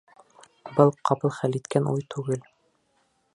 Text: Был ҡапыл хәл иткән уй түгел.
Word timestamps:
Был 0.77 0.91
ҡапыл 1.09 1.33
хәл 1.41 1.59
иткән 1.61 1.91
уй 1.93 2.07
түгел. 2.15 2.49